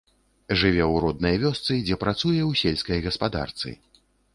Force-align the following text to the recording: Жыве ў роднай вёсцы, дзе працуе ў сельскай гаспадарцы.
Жыве 0.61 0.81
ў 0.93 1.03
роднай 1.03 1.37
вёсцы, 1.45 1.71
дзе 1.85 2.01
працуе 2.07 2.41
ў 2.49 2.51
сельскай 2.67 2.99
гаспадарцы. 3.09 3.81